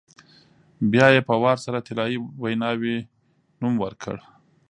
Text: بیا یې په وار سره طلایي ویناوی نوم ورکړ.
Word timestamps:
بیا 0.91 1.07
یې 1.15 1.21
په 1.27 1.35
وار 1.43 1.57
سره 1.65 1.85
طلایي 1.87 2.17
ویناوی 2.41 2.97
نوم 3.61 3.73
ورکړ. 3.83 4.15